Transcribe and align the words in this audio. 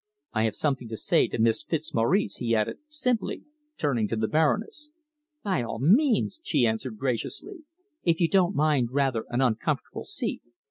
I 0.33 0.45
have 0.45 0.55
something 0.55 0.87
to 0.89 0.97
say 0.97 1.27
to 1.27 1.37
Miss 1.37 1.63
Fitzmaurice," 1.63 2.37
he 2.37 2.55
added 2.55 2.79
simply, 2.87 3.43
turning 3.77 4.07
to 4.07 4.15
the 4.15 4.27
Baroness. 4.27 4.89
"By 5.43 5.61
all 5.61 5.77
means," 5.77 6.39
she 6.43 6.65
answered 6.65 6.97
graciously, 6.97 7.65
"if 8.03 8.19
you 8.19 8.27
don't 8.27 8.55
mind 8.55 8.89
rather 8.93 9.25
an 9.29 9.41
uncomfortable 9.41 10.05
seat. 10.05 10.41